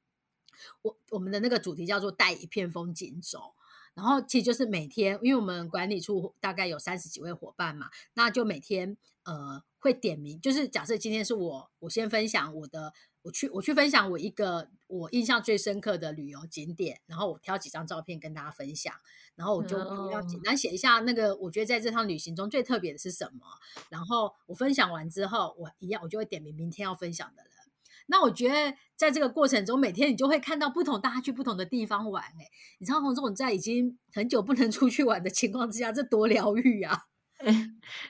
[0.83, 3.55] 我我们的那个主题叫做带一片风景走。
[3.95, 18.95] 然后其实就是每天，因为我们管理处大概有三十几位伙伴嘛，那就每天呃会点名，就是假设今天是我，我先分享我的，我去我去分享我一个我印象最深刻的旅游景点，然后我挑几张照片跟大家分享，
[19.35, 19.79] 然后我就
[20.11, 23.47] 要简哦单写一下那个我觉得在这趟旅行中最特别的是什么，
[23.91, 27.53] 然后我分享完之后，我一样我就会点名明天要分享的人。
[28.07, 32.51] 那我觉得在这个过程中，每天你就会看到不同，大家去不同的地方玩、欸。
[32.79, 37.07] 你知道，洪总在已经很久不能出去玩的情况之下，这多疗愈啊！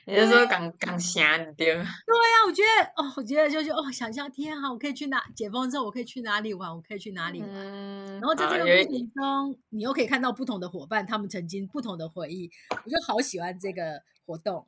[0.05, 1.73] 你是说港港峡对？
[1.73, 5.23] 对啊，我觉得哦，我觉得就是哦，想象天啊，我可以去哪？
[5.35, 6.73] 解封之后我可以去哪里玩？
[6.73, 7.49] 我可以去哪里玩？
[7.51, 14.67] 嗯，然后在这个过程中，你又可以看到不同的伙伴，他们曾经不同的回忆，我就好喜欢这个活动。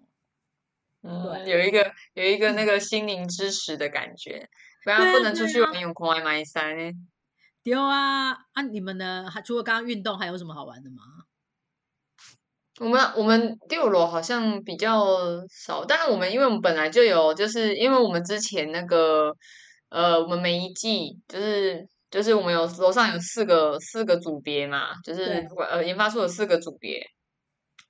[1.03, 4.49] 嗯，有一个有一个那个心灵支持的感觉，
[4.83, 6.91] 不然对啊不能出去玩，用空外买衫呢。
[7.63, 8.61] 丢啊啊！
[8.63, 9.29] 你们呢？
[9.29, 11.03] 还除了刚刚运动，还有什么好玩的吗？
[12.79, 15.05] 我们我们六楼好像比较
[15.49, 19.33] 少，但是我们因为我们本来就有，就是因为我们之前那个
[19.89, 27.03] 呃，我们每一季就是就是我们有楼上有四个四个组别嘛，就是呃研发出有四个组别，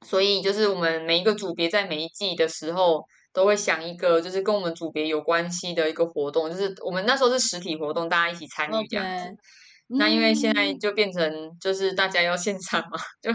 [0.06, 9.36] 所以就是我们每一个组别在每一季的时候都会想一个就是跟我们组别有关系的一个活动，就是我们那时候是实体活动，大家一起参与这样子。
[9.88, 10.80] 那因为现在嗯。
[10.80, 13.32] 就变成就是大家要现场嘛，就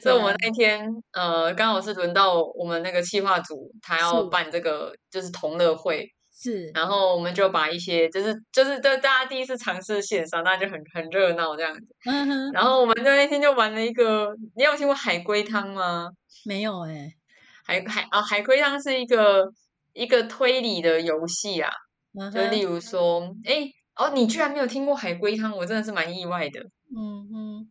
[0.00, 4.28] 所以我们那天呃刚好是轮到我们那个企划组，他要是。
[4.28, 6.70] 办这个就是同乐会，是。
[6.74, 11.80] 然后我们就把一些就是就是对大家第一次尝试线上，大家就很很热闹这样子。
[12.04, 16.10] 嗯哼，然后我们在那天就玩了一个，你有听过海龟汤吗？
[16.44, 17.08] 没有哎、
[17.64, 19.46] 海海啊海龟汤是一个
[19.92, 21.70] 一个推理的游戏啊，
[22.18, 23.66] 嗯就例，如说，哎
[23.96, 26.60] 哦你居然没有听过海龟汤，我真的是蛮意外的。
[26.94, 27.70] 嗯哼，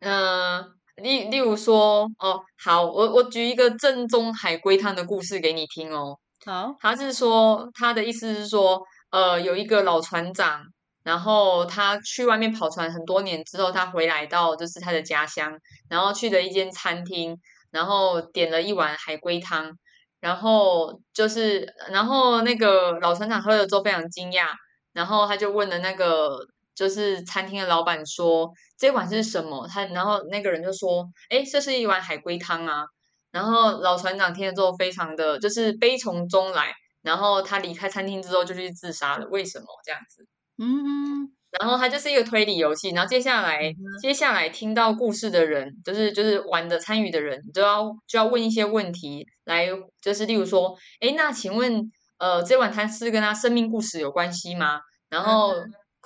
[0.00, 0.64] 嗯，
[0.96, 6.18] 例例如说，哦，好，我我举一个正宗海龟汤的故事给你听哦。
[6.44, 10.62] 好，他是说，他的意思是说，呃，有一个老船长，
[11.02, 17.36] 然后他去外面跑船很多年之后，他回来到就是他的家乡，然后去了一间餐厅，
[17.70, 19.72] 然后点了一碗海龟汤，
[20.20, 24.48] 然后就是，然后那个老船长喝了之后非常惊讶，
[24.94, 26.38] 然后他就问了那个
[26.74, 29.68] 就是餐厅的老板说这碗是什么？
[29.68, 32.86] 他然后那个人就说，哎，这是一碗海龟汤啊。
[33.30, 39.26] 然后老船长听了之后，非常的就是悲从中来，然后他离开餐厅之后就去自杀了。
[39.26, 40.26] 为什么这样子？
[40.56, 49.66] 嗯，然后它就是一个推理游戏，然后接下来、嗯接下来听到故事的人，就是就是玩的参与的人，都要就要问一些问题来，
[50.00, 51.90] 就是例如说，哎，那请问
[52.24, 54.80] 呃这碗汤是跟他生命故事有关系吗？
[55.10, 55.52] 然后、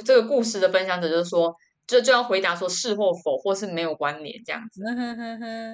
[0.05, 1.55] 这个故事的分享者就是说，
[1.87, 4.83] 就就要回答说是或否，或是没有关联这样子。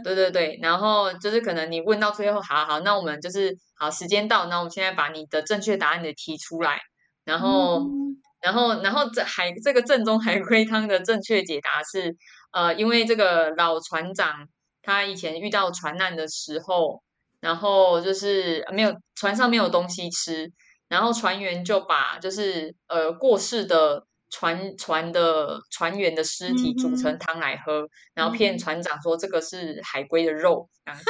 [0.04, 6.78] 对对对，然后就是可能你问到最后，好好，那我们就是好时间到，那我们现在把你的正确答案给提出来，
[7.24, 12.14] 然后、嗯然后然后这海这个正宗海龟汤的正确解答是，
[12.52, 14.46] 呃，因为这个老船长
[14.83, 17.00] 他以前遇到船难的时候，
[17.44, 20.50] 然后就是没有船上没有东西吃，
[20.88, 31.04] 然后船员就把就是呃过世的船船的船员的尸体煮成汤来喝，然后骗嗯船长说这个是海龟的肉这样子。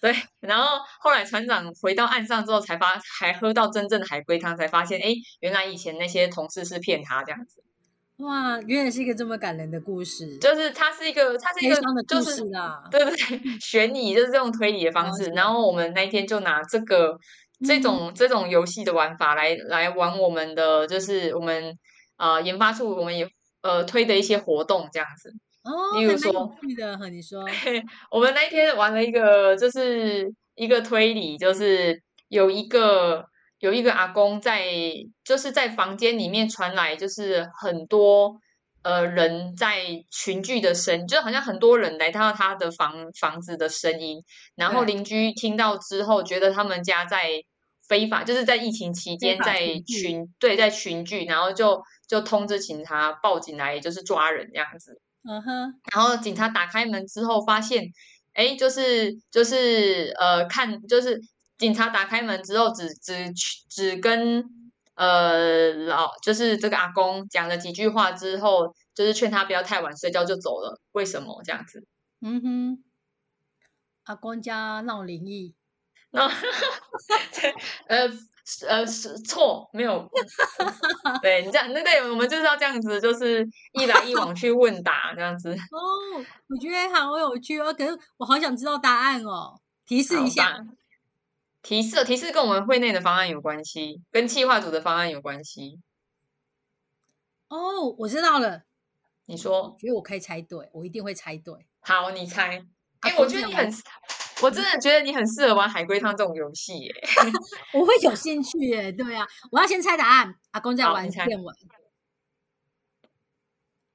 [0.00, 7.62] 对，然后后来船长回到岸上之后，才发还喝到真正的海龟汤，才发现，哎，原来以前那些同事是骗他这样子。
[8.18, 11.76] 哇，原来是一个这么感人的故事，就是它是一个，它是一个
[12.08, 12.82] 就是事啦。
[12.90, 15.24] 对不对， 悬疑就是这种推理的方式。
[15.30, 17.18] 然后我们那一天就拿这个
[17.66, 21.76] 这嗯种这种游戏的玩法来来玩我们的，就是我们
[22.16, 23.28] 呃研发出我们也
[23.62, 25.30] 呃推的一些活动这样子。
[25.64, 27.44] 哦，例如还蛮有说趣的，和你说，
[28.10, 33.26] 我们那一天玩了一个，就是一个推理，就是有一个
[33.58, 34.64] 有一个阿公在，
[35.24, 38.40] 就是在房间里面传来，就是很多
[38.82, 44.22] 呃人在群聚的声，就好像很多人来到他的房房子的声音，
[44.54, 44.94] 然后对。
[44.94, 47.30] 邻居听到之后，觉得他们家在
[47.88, 55.00] 非法，就是在疫情期间在群对在群聚，然后就就通知警察报警来，就是抓人这样子。
[55.28, 57.84] 嗯哼，然后警察打开门之后，发现，
[58.32, 61.20] 哎，就是就是呃，看就是
[61.58, 63.32] 警察打开门之后只，只
[63.68, 64.44] 只跟
[64.94, 70.80] 呃老就是这个阿公讲了几句话之后，就是劝他不要太晚睡觉就走了。
[70.92, 71.86] 为什么这样子？
[72.20, 72.84] 嗯哼，
[74.04, 75.54] 阿公家闹灵异，
[76.12, 76.26] 那
[77.88, 78.08] 呃
[78.66, 80.08] 呃是错，没有，
[81.20, 85.52] 对你这样，那对，我们就是要这样子，就是一来一往去问答这样子。
[85.52, 90.58] 哦，我觉得好有趣哦，可是我好想知道答案哦，提示一下。
[91.66, 95.80] 吧提示提示跟我们会内的方案有关系，跟企划组的方案有关系。
[97.48, 98.62] 哦，我知道了，
[99.26, 101.66] 你说我觉得我可以猜对，我一定会猜对。
[101.80, 102.64] 好，你猜。
[103.00, 103.68] 哎、阿我觉得你很，
[104.42, 106.94] 我真的觉得你很适合玩海龟汤这种游戏耶。
[107.74, 110.34] 我会有兴趣耶，对啊，我要先猜答案。
[110.52, 111.54] 阿公在玩电玩，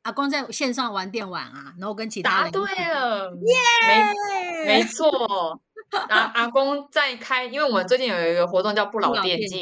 [0.04, 5.62] 阿公在线上玩电玩啊，然后跟其他答对了，没没错。
[6.10, 9.62] 阿 阿公在开，因为我们最近有一个活动叫不不老老电竞，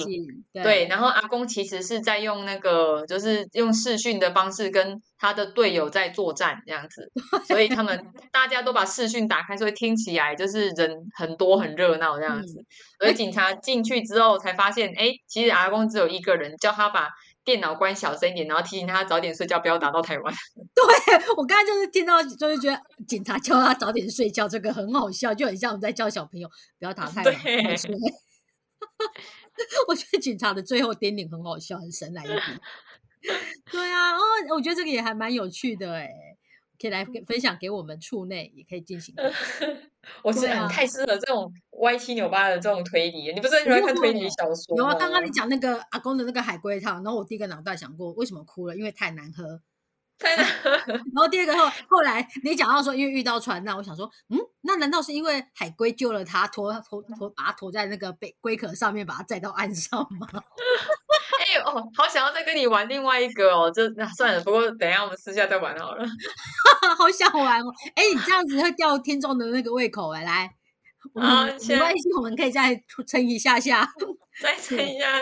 [0.53, 7.11] 对，然后阿公其实是在用那个，就是用视讯的方式跟他的队友在作战这样子，
[7.47, 7.99] 所以他们
[8.31, 12.63] 大家都把视讯打开，所以听起来就是人很多很热闹这样子。
[12.99, 17.09] 而警察进去之后才发现，哎，其实阿公只有一个人，叫他把
[17.43, 20.33] 电脑关小声一点，然后提醒他早点睡觉，不要打到台湾。
[20.75, 20.83] 对
[21.37, 26.47] 我刚才就是听到，就是觉得警察叫他早点睡觉，这个很好笑，就很像我们在教小朋友
[26.77, 27.79] 不要打太晚对。
[29.87, 32.33] 我觉得警察的最后叮咛很好笑，很神来一笔。
[33.71, 34.21] 对啊，哦，
[34.55, 36.09] 我觉得这个也还蛮有趣的哎，
[36.79, 39.13] 可以来分享给我们处内，也可以进行。
[40.23, 49.61] 我是太适合这种歪七扭八的这种推理，你不是很喜欢看推理小说有啊，刚刚你讲那个阿公的那个海龟汤，然后我第一个脑袋想过为什么哭了，因为太难喝。
[50.19, 50.45] 太难
[50.85, 60.27] 然后第二个后后来你讲到说，因为遇到船难，我想说，嗯，那难道是因为海龟救了他，拖拖拖把他拖在那个贝龟壳上面，把他载到岸上吗？
[61.39, 66.05] 哎、哦，好想要再跟你玩另外一个哦，这那算了，不过等一下我们私下再玩好了。
[66.97, 67.73] 好想玩哦！
[67.95, 70.51] 哎，你这样子会吊听众的那个胃口哎，来，
[71.13, 73.89] 我们没关系，我们可以再撑一下下。
[74.41, 75.19] 再撑一下，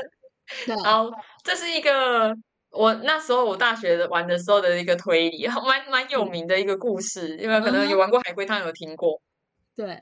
[0.65, 1.09] 对，好，
[1.43, 2.35] 这是一个
[2.77, 9.19] 我那时候我大学玩的时候的一个推理， 蛮蛮有名的一个故事，因为可能有玩过海龟汤有听过，
[9.75, 9.97] 对，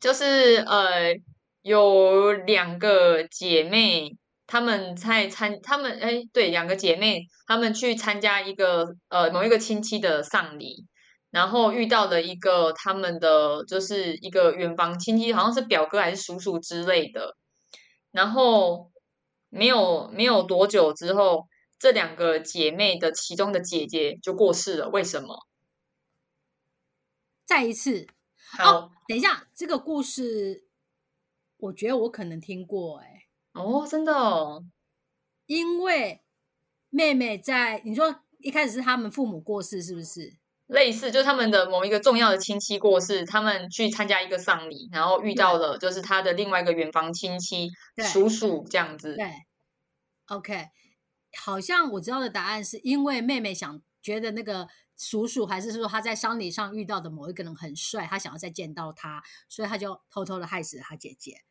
[0.00, 1.14] 就是呃
[1.62, 4.16] 有两个姐妹。
[4.48, 10.86] 她们在参，她们哎，对，两个姐妹，她们去参加一个呃某一个亲戚的丧礼，
[11.32, 17.34] 然后遇到了一个他们的就是一个远房亲戚，好像是表哥还是叔叔之类的。
[18.12, 18.92] 然后
[19.50, 24.88] 没有没有多久之后，这两个姐妹的其中的姐姐就过世了。
[24.88, 25.46] 为什么？
[27.44, 28.06] 再一次。
[28.48, 30.64] 好等一下，这个故事，
[31.56, 33.26] 我觉得我可能听过哎。
[33.52, 34.64] 哦，真的哦，
[35.46, 36.22] 因为
[36.90, 40.36] 妹妹在你说一开始是他们父母过世，是不是？
[40.68, 47.70] 类似就是他们的某一个重要的亲戚过世，他们去参加一个丧礼，然后遇到了就是他的另外一个远房亲戚
[48.12, 49.16] 叔叔这样子。
[49.16, 49.32] 对
[50.26, 50.66] ，OK，
[51.38, 61.42] 好像我知道的答案是因为妹妹想觉得那个叔叔，还是说他在丧礼上遇到的某一个人很帅，他想要再见到他，所以他就偷偷的害死了他姐姐。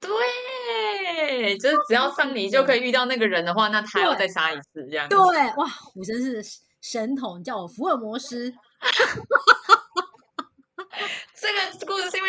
[0.00, 5.18] 对，就是只要丧礼就可以遇到那个人的话，那他要再杀一次这样对，。
[5.18, 6.42] 哇，我真是
[6.80, 8.52] 神童，叫我福尔摩斯。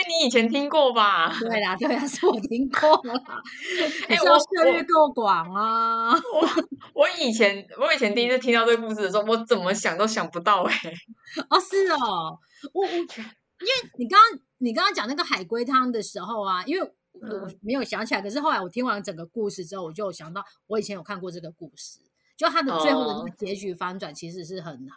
[0.08, 1.34] 你以前听过吧？
[1.39, 2.96] 对啦，对啦，是我听过
[4.08, 6.13] 哎我涉猎够广啊。
[6.13, 6.50] 我
[6.94, 10.74] 我以前我以前第一次听到这个故事的时候，我怎么想都想不到哎、
[11.50, 12.38] 哦，是哦，
[12.74, 22.00] 我我因为你刚刚你刚刚讲那个海龟汤的时候啊，因为我没有想起来，可是后来我听完整个故事之后，我就想到我以前有看过这个故事，
[22.36, 23.34] 就它的最后的那个哦。
[23.38, 24.88] 结局反转，其实是很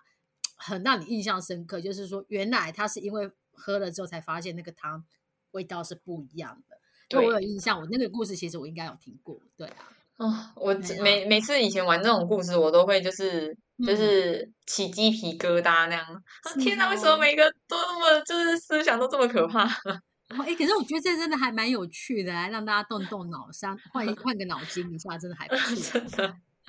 [0.56, 5.04] 很让你印象深刻，就是说原来他是因为喝了之后才发现那个汤
[5.52, 6.76] 味道是不一样的。
[7.08, 9.74] 就我有印象，我那个故事其实我应该有听过，对啊，
[10.16, 16.04] 哦，我每每次以前玩这种故事，我都会就是就嗯是起鸡皮疙瘩那样。
[16.04, 16.22] 啊
[16.58, 19.64] 天哪，为什么哦每个都那么就是思想都这么可怕？
[20.34, 26.00] 哦，哎，可是我觉得这真的还蛮有趣的，来让大家动动脑，上换一换个脑筋一下，真的还不 错。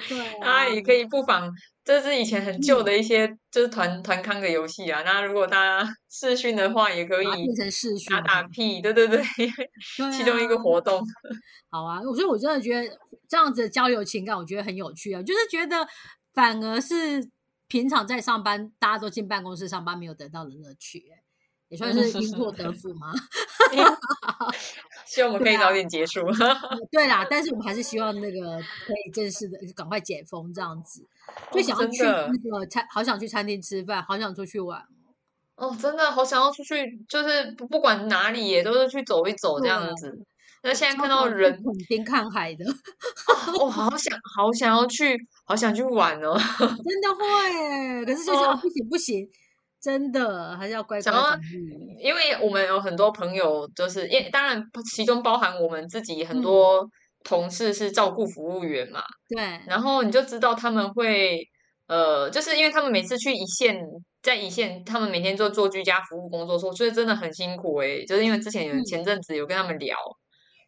[0.08, 1.52] 对 啊，大家也可以不妨
[1.88, 5.04] 这是以前很旧的一些就是团团康的游戏啊。
[5.04, 9.24] 那如果大家试训的话，也可以变成试训打打屁，对对对，
[10.12, 11.02] 其中一个活动。
[11.70, 15.24] 好啊，我所以我真的觉得这样子交流情感，我觉得很有趣啊。
[15.24, 15.88] 就是觉得
[16.34, 17.26] 反而是
[17.70, 21.06] 平常在上班，大家都进办公室上班，没有得到的乐趣，
[21.70, 23.14] 也算是因祸得福吗？
[25.06, 26.22] 希望我们可以早点结束。
[26.92, 31.06] 对啦，但是我们还是希望那个可以正式的赶快解封这样子。
[31.52, 34.82] 最想要去那个餐，好想去餐厅吃饭，好想出去玩
[35.56, 35.76] 哦。
[35.82, 40.18] 真的好想要出去，就是不不管哪里也都是去走一走这样子。
[40.64, 42.66] 那现在看到人很边看海的，
[43.60, 45.16] 我好想好想要去，
[45.46, 46.36] 好想去玩哦。
[46.60, 49.28] 真的会，可是就想不行不行。
[49.80, 51.40] 真的还是要乖乖防
[52.00, 54.62] 因为我们有很多朋友，就是因当然
[54.92, 56.90] 其中包含我们自己很多
[57.24, 59.04] 同事是照顾服务员嘛。
[59.30, 59.60] 对。
[59.68, 61.48] 然后你就知道他们会，
[61.88, 63.80] 呃，就是因为他们每次去一线，
[64.22, 68.04] 在一线，他们每天做做居家服务工作，说所以真的很辛苦哎。
[68.06, 69.98] 就是因为之前有前阵子有跟他们聊，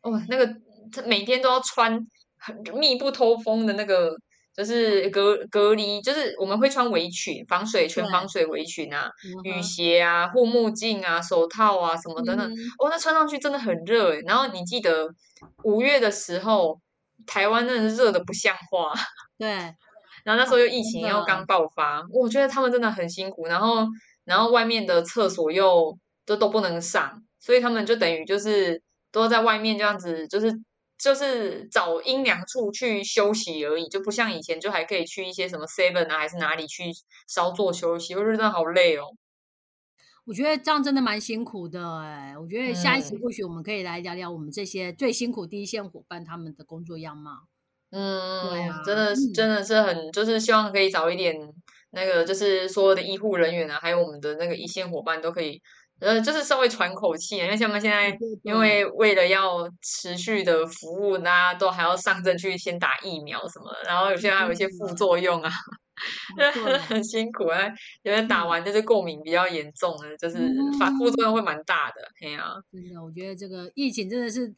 [0.04, 0.48] 哦，那个
[0.92, 2.00] 他每天都要穿
[2.38, 4.12] 很密不透风的那个。
[4.60, 9.10] 就是隔隔离，就是我们会穿围裙、防水全防水围裙啊，
[9.46, 12.46] 雨鞋啊、护目镜啊、手套啊什么等等。
[12.78, 14.22] 哦，那穿上去真的很热诶。
[14.28, 15.08] 然后你记得
[15.64, 16.78] 五月的时候，
[17.26, 18.94] 台湾真的是热的不像话。
[19.38, 19.48] 对。
[20.26, 23.46] 然后那时候又疫情又刚爆发，我觉得他们真的很辛苦。
[23.46, 23.88] 然后，
[24.26, 30.52] 然后外面的厕所又都都不能上，所以他们就等于就是都在外面这样子，就是。
[31.02, 36.92] 就是找阴凉处去休息而已，就不像以前，就还可以去一些什么 Seven 啊，还是哪里去
[37.28, 38.14] 稍作休息。
[38.16, 39.06] 我觉得真的好累哦。
[40.26, 42.36] 我觉得这样真的蛮辛苦的哎。
[42.38, 47.48] 我觉得下一期或许我们可以来聊聊我们这些最辛苦第一线伙伴他们的工作样貌。
[47.92, 51.36] 嗯，对啊，真的是真的是很，就是希望可以早一点
[51.92, 55.62] 那个，就是所有的医护人员啊，还有我们的那个一线伙伴都可以。
[56.00, 65.50] 呃，就是稍微喘口气，因为像我们现在，因为为了要持续的服务，大家都还要上阵去先打疫苗什么，然后有些还有一些副作用啊，
[66.88, 67.68] 很辛苦啊。
[68.04, 70.38] 有人打完就是过敏比较严重的，就是
[70.80, 71.96] 反副作用会蛮大的。
[72.22, 74.54] 哎呀，真的，我觉得这个疫情真的是。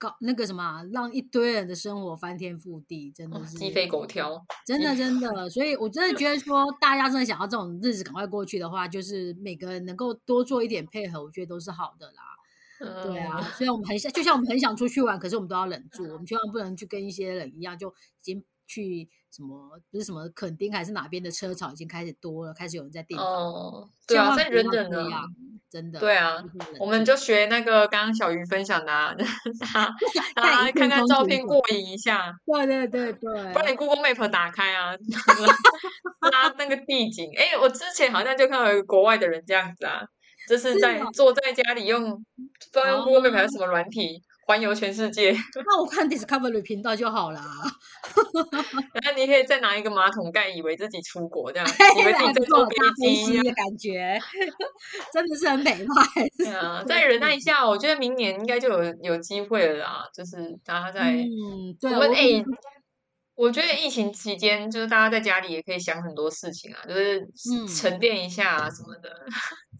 [0.00, 5.28] 搞那个什么，让一堆人的生活翻天覆地，真的是鸡飞狗跳，真的真的。
[5.50, 12.22] 所以我真的觉得说，大家真的想要这种日子赶快过去的话，就是每个人能够多做一点配合，我觉得都是好的啦。
[13.04, 25.06] 对啊，虽然我们很想，就像我们很想出去玩，可是我们都要忍住，我们千万不能去跟一些人一样，就已经去什么不是什么垦丁还是哪边的车潮已经开始多了，开始有人在订哦，对啊，在忍忍的。
[25.70, 26.36] 真的对啊，
[26.80, 28.92] 我们就学那个刚刚小鱼分享的，
[29.74, 29.88] 啊
[30.34, 32.34] 大家看看照片过瘾一下。
[32.44, 34.90] 对对对对，把你 Google Map 打开啊，
[36.32, 37.30] 拉那个地景。
[37.36, 40.02] 哎，我之前好像就看到有国外的人这样子啊，
[40.48, 42.22] 就是在坐在家里用，不
[42.58, 44.20] 知道用 Google Map 还是什么软体。
[44.50, 45.30] 环游全世界，
[45.64, 47.40] 那我看 Discovery 频道就好啦。
[48.94, 51.66] 然后你可以再拿一个马桶盖，以为自己出国这样，
[52.00, 54.20] 以为自己坐飞机的感觉，
[55.12, 56.28] 真的是很美派。
[56.36, 60.02] 对啊，再忍耐一下，我觉得明年应该就有有机会了啦。
[60.12, 62.42] 就是大家在，嗯，对，我们哎，
[63.36, 67.24] 我觉得疫情期间，就是大家在家里也可以想很多事情啊，就是
[67.72, 69.08] 沉淀一下啊什么的。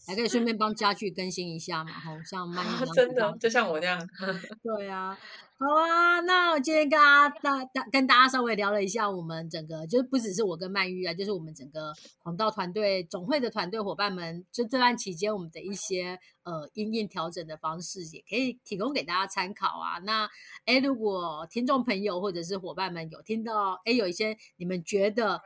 [0.07, 2.95] 还可以顺便帮家具更新一下嘛，吼，像慢一点。
[2.95, 4.01] 真的，就像我这样。
[4.63, 5.17] 对啊，
[5.59, 19.99] 好啊，那我今天跟大大大跟大家稍微聊了一下，我们整个就是不只是我跟曼玉啊，就是我们整个黄道团队总会的团队伙伴们，就这段期间我们的一些呃应应调整的方式，也可以提供给大家参考啊。
[20.05, 20.29] 那
[20.65, 25.41] 哎，如果听众朋友或者是伙伴们有听到哎有一些你们觉得。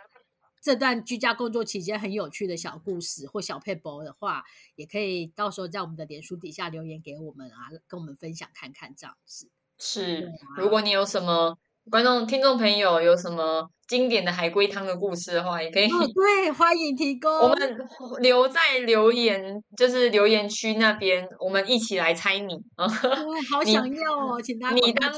[0.65, 4.45] 这段居家工作期间很有趣的小故事或小配博的话，
[4.77, 9.51] 也可以到时候在我们的脸书底下留言给我们啊，跟我们分享看看这样子。
[9.79, 11.59] 是，如果你有什么
[11.91, 17.31] 观众、听众朋友有什么经典的海龟汤的故事的话，也可以 对欢迎提供。
[17.31, 17.79] 我们
[18.21, 22.89] 留在留言，就是留言区那边，我们一起来猜谜啊！
[23.53, 25.13] 好想要哦，请大家你当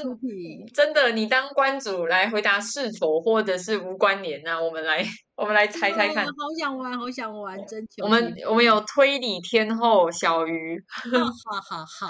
[0.73, 5.05] 真的，你当关主来回答是否或者是无关联那我们来。
[5.37, 8.03] 我们来猜猜看，好想玩，好想玩，真球。
[8.03, 11.19] 我们我们有推理天后小鱼，好
[11.61, 12.09] 好好，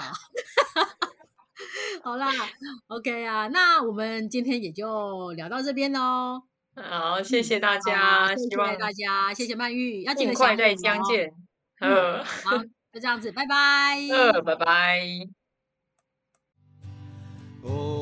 [2.04, 2.30] 好啦
[2.86, 6.42] ，OK 啊，那我们今天也就聊到这边喽。
[6.76, 11.32] 好，谢谢大家，谢谢大家，谢谢曼玉，要尽快再相见。
[11.80, 12.58] 嗯，好，
[12.92, 13.98] 就这样子，拜拜。
[14.10, 15.00] 嗯，拜拜。
[17.62, 17.97] 我